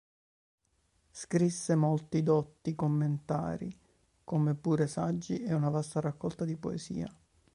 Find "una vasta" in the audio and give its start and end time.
5.53-5.99